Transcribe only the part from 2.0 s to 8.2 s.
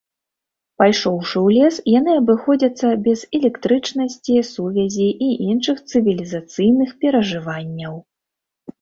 абыходзяцца без электрычнасці, сувязі і іншых цывілізацыйных перажыванняў.